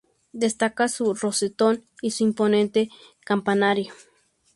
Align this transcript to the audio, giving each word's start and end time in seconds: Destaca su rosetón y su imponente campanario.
Destaca 0.33 0.87
su 0.89 1.13
rosetón 1.13 1.83
y 2.01 2.09
su 2.09 2.23
imponente 2.23 2.89
campanario. 3.23 3.93